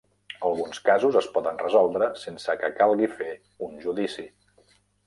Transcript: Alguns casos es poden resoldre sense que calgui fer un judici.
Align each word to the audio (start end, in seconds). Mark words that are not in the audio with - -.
Alguns 0.47 0.79
casos 0.87 1.17
es 1.21 1.27
poden 1.35 1.61
resoldre 1.65 2.09
sense 2.23 2.59
que 2.63 2.73
calgui 2.81 3.13
fer 3.21 3.33
un 3.69 3.79
judici. 3.87 4.29